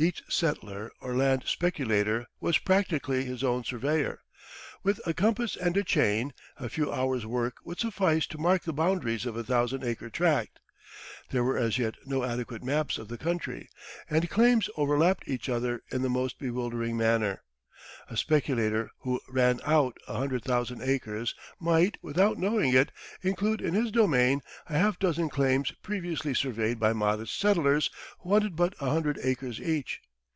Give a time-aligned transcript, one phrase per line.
[0.00, 4.20] Each settler or land speculator was practically his own surveyor.
[4.84, 8.72] With a compass and a chain, a few hours' work would suffice to mark the
[8.72, 10.60] boundaries of a thousand acre tract.
[11.30, 13.68] There were as yet no adequate maps of the country,
[14.08, 17.42] and claims overlapped each other in the most bewildering manner.
[18.10, 22.90] A speculator who "ran out" a hundred thousand acres might, without knowing it,
[23.22, 27.90] include in his domain a half dozen claims previously surveyed by modest settlers
[28.20, 30.00] who wanted but a hundred acres each.